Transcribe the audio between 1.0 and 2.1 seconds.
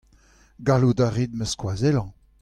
a rit ma skoazellañ.